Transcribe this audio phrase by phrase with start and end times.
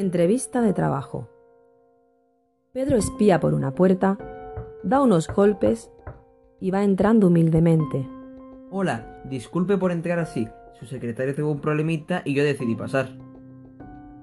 [0.00, 1.28] Entrevista de trabajo.
[2.72, 4.16] Pedro espía por una puerta,
[4.82, 5.90] da unos golpes
[6.58, 8.08] y va entrando humildemente.
[8.70, 10.48] Hola, disculpe por entrar así.
[10.78, 13.10] Su secretario tuvo un problemita y yo decidí pasar.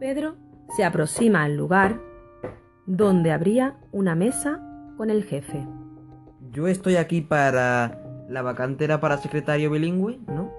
[0.00, 0.34] Pedro
[0.76, 2.00] se aproxima al lugar
[2.86, 4.60] donde habría una mesa
[4.96, 5.64] con el jefe.
[6.50, 8.26] Yo estoy aquí para...
[8.28, 10.52] La vacante era para secretario bilingüe, ¿no?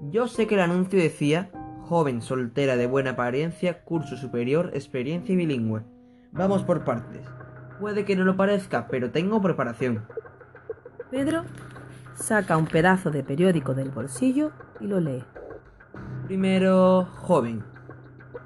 [0.00, 1.50] Yo sé que el anuncio decía
[1.86, 5.82] joven, soltera, de buena apariencia, curso superior, experiencia y bilingüe.
[6.32, 7.26] Vamos por partes.
[7.80, 10.04] Puede que no lo parezca, pero tengo preparación.
[11.10, 11.44] Pedro
[12.14, 14.50] saca un pedazo de periódico del bolsillo
[14.80, 15.24] y lo lee.
[16.26, 17.62] Primero, joven.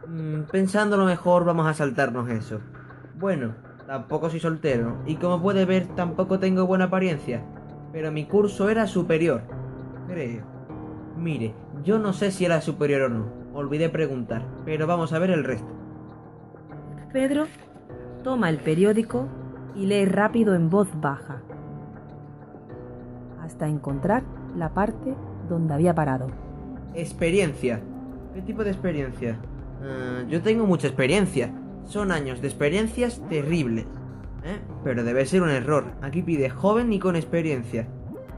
[0.07, 2.61] Mm, pensándolo mejor, vamos a saltarnos eso.
[3.15, 3.55] Bueno,
[3.87, 7.43] tampoco soy soltero, y como puede ver, tampoco tengo buena apariencia.
[7.93, 9.43] Pero mi curso era superior.
[10.07, 10.50] Creo.
[11.20, 13.27] Mire, yo no sé si era superior o no.
[13.52, 15.68] Olvidé preguntar, pero vamos a ver el resto.
[17.12, 17.45] Pedro
[18.24, 19.29] toma el periódico
[19.77, 21.43] y lee rápido en voz baja,
[23.43, 24.23] hasta encontrar
[24.57, 25.15] la parte
[25.49, 26.29] donde había parado.
[26.95, 27.80] Experiencia.
[28.34, 29.38] ¿Qué tipo de experiencia?
[29.82, 31.52] Ah, yo tengo mucha experiencia.
[31.84, 33.84] Son años de experiencias terribles.
[34.45, 34.59] ¿eh?
[34.84, 35.84] Pero debe ser un error.
[36.01, 37.88] Aquí pide joven y con experiencia.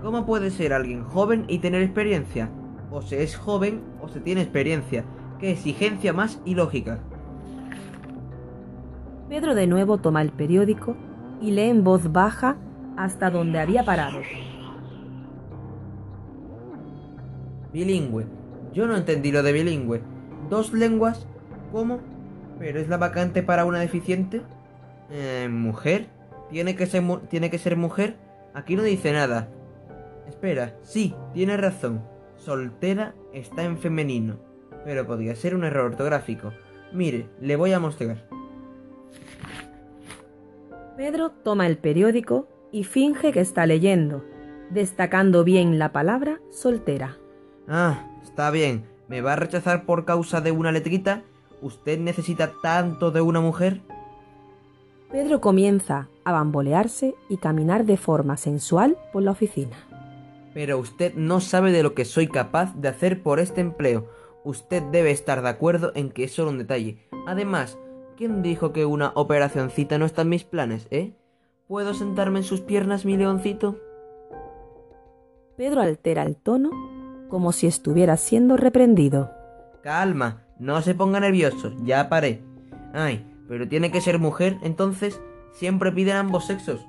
[0.03, 2.51] ¿Cómo puede ser alguien joven y tener experiencia?
[2.93, 5.05] O se es joven o se tiene experiencia.
[5.39, 7.01] Qué exigencia más ilógica.
[9.29, 10.95] Pedro de nuevo toma el periódico
[11.41, 12.59] y lee en voz baja
[12.99, 14.19] hasta donde había parado.
[17.73, 18.27] Bilingüe.
[18.75, 20.03] Yo no entendí lo de bilingüe.
[20.51, 21.27] ¿Dos lenguas?
[21.73, 22.01] ¿Cómo?
[22.59, 24.43] ¿Pero es la vacante para una deficiente?
[25.11, 26.09] Eh, ¿Mujer?
[26.51, 28.17] ¿Tiene que, ser ¿Tiene que ser mujer?
[28.53, 29.49] Aquí no dice nada.
[30.29, 32.12] Espera, sí, tiene razón.
[32.45, 34.37] Soltera está en femenino.
[34.85, 36.53] Pero podría ser un error ortográfico.
[36.93, 38.29] Mire, le voy a mostrar.
[40.97, 44.25] Pedro toma el periódico y finge que está leyendo,
[44.71, 47.17] destacando bien la palabra soltera.
[47.69, 48.87] Ah, está bien.
[49.09, 51.23] ¿Me va a rechazar por causa de una letrita?
[51.61, 53.83] ¿Usted necesita tanto de una mujer?
[55.11, 59.77] Pedro comienza a bambolearse y caminar de forma sensual por la oficina.
[60.55, 64.09] Pero usted no sabe de lo que soy capaz de hacer por este empleo.
[64.45, 66.99] Usted debe estar de acuerdo en que es solo un detalle.
[67.27, 67.79] Además,
[68.17, 71.15] ¿quién dijo que una operacioncita no está en mis planes, eh?
[71.69, 73.79] ¿Puedo sentarme en sus piernas, mi leoncito?
[75.57, 76.71] Pedro altera el tono
[77.29, 79.31] como si estuviera siendo reprendido.
[79.83, 82.43] Calma, no se ponga nervioso, ya paré.
[82.93, 85.19] Ay, pero tiene que ser mujer, entonces
[85.53, 86.87] siempre piden ambos sexos.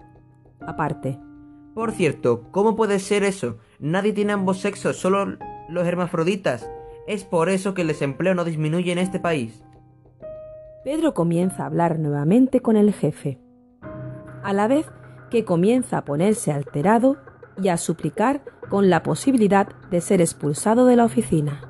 [0.60, 1.18] Aparte.
[1.74, 3.58] Por cierto, ¿cómo puede ser eso?
[3.80, 5.38] Nadie tiene ambos sexos, solo
[5.70, 6.70] los hermafroditas.
[7.08, 9.64] Es por eso que el desempleo no disminuye en este país.
[10.84, 13.40] Pedro comienza a hablar nuevamente con el jefe,
[14.44, 14.86] a la vez
[15.32, 17.18] que comienza a ponerse alterado
[17.62, 21.70] y a suplicar con la posibilidad de ser expulsado de la oficina.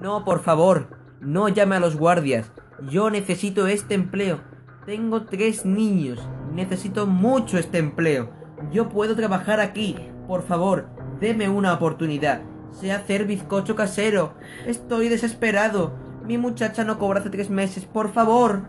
[0.00, 0.88] No, por favor,
[1.20, 2.52] no llame a los guardias.
[2.88, 4.40] Yo necesito este empleo.
[4.86, 6.26] Tengo tres niños.
[6.54, 8.30] Necesito mucho este empleo.
[8.72, 9.96] Yo puedo trabajar aquí.
[10.26, 10.88] Por favor,
[11.20, 12.40] deme una oportunidad.
[12.70, 14.34] Sé hacer bizcocho casero.
[14.66, 15.92] Estoy desesperado.
[16.26, 17.84] Mi muchacha no cobra hace tres meses.
[17.84, 18.62] Por favor.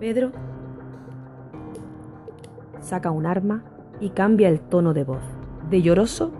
[0.00, 0.32] Pedro
[2.80, 3.64] saca un arma
[4.00, 5.22] y cambia el tono de voz,
[5.70, 6.32] de lloroso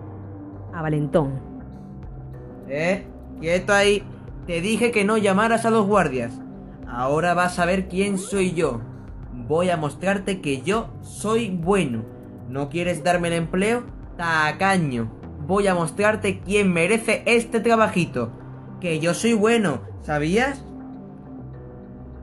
[0.75, 1.41] a valentón.
[2.69, 3.07] ¿Eh?
[3.41, 4.03] Quieto ahí.
[4.47, 6.39] Te dije que no llamaras a los guardias.
[6.87, 8.81] Ahora vas a ver quién soy yo.
[9.49, 12.03] Voy a mostrarte que yo soy bueno.
[12.49, 13.83] ¿No quieres darme el empleo?
[14.17, 15.11] Tacaño.
[15.47, 18.31] Voy a mostrarte quién merece este trabajito.
[18.81, 20.65] Que yo soy bueno, ¿sabías?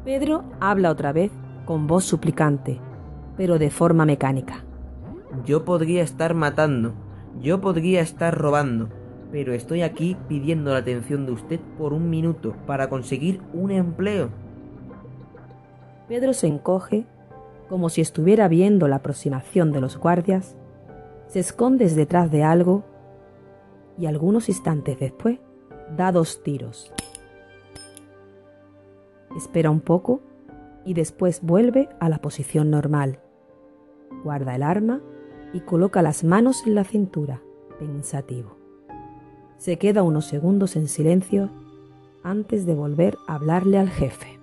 [0.04, 1.32] Pedro habla otra vez
[1.66, 2.80] con voz suplicante,
[3.38, 4.64] pero de forma mecánica.
[5.46, 6.94] Yo podría estar matando,
[7.40, 8.90] yo podría estar robando,
[9.32, 14.30] pero estoy aquí pidiendo la atención de usted por un minuto para conseguir un empleo.
[16.08, 17.06] Pedro se encoge
[17.72, 20.58] como si estuviera viendo la aproximación de los guardias,
[21.28, 22.84] se esconde detrás de algo
[23.98, 25.40] y algunos instantes después
[25.96, 26.92] da dos tiros.
[29.38, 30.20] Espera un poco
[30.84, 33.22] y después vuelve a la posición normal.
[34.26, 35.00] Guarda el arma
[35.54, 37.42] y coloca las manos en la cintura,
[37.80, 38.58] pensativo.
[39.56, 41.50] Se queda unos segundos en silencio
[42.22, 44.42] antes de volver a hablarle al jefe.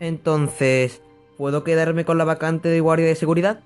[0.00, 1.00] Entonces,
[1.42, 3.58] ¿puedo quedarme con la vacante de guardia de seguridad?